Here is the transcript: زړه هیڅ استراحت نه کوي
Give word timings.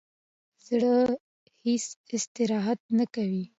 زړه 0.67 0.95
هیڅ 1.65 1.85
استراحت 2.15 2.79
نه 2.97 3.05
کوي 3.13 3.43